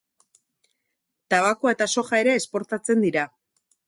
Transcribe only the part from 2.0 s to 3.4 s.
ere esportatzen dira.